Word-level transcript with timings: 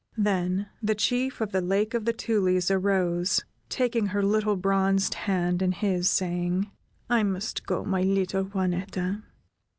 Then 0.17 0.67
the 0.81 0.95
Chief 0.95 1.41
of 1.41 1.51
the 1.51 1.61
Lake 1.61 1.93
of 1.93 2.05
the 2.05 2.11
Tulies 2.11 2.71
arose, 2.71 3.45
taking 3.69 4.07
her 4.07 4.23
little 4.23 4.55
bronzed 4.55 5.13
hand 5.13 5.61
in 5.61 5.73
his, 5.73 6.09
saying: 6.09 6.71
"I 7.07 7.21
must 7.21 7.67
go, 7.67 7.85
my 7.85 8.01
little 8.01 8.45
Juanetta. 8.45 9.21